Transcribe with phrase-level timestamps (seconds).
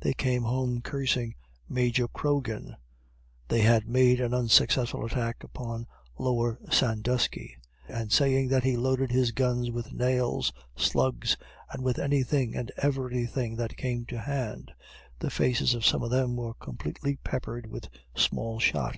[0.00, 1.34] They came home cursing
[1.68, 2.76] Major Croghan,
[3.48, 5.86] (they had made an unsuccessfull attack upon
[6.16, 11.36] Lower Sandusky,) and saying that he loaded his guns with nails, slugs,
[11.70, 14.72] and with any thing and every thing that came to hand.
[15.18, 18.96] The faces of some of them were completely peppered with small shot.